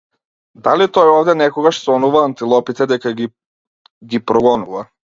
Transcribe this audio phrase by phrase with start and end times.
[0.67, 3.31] Дали тој овде некогаш сонува антилопите дека ги
[4.13, 4.89] ги прогонува?